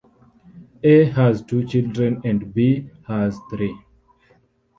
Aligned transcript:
A 0.83 1.05
has 1.11 1.43
two 1.43 1.63
children, 1.63 2.21
and 2.25 2.51
B 2.55 2.89
has 3.05 3.37
three. 3.51 3.77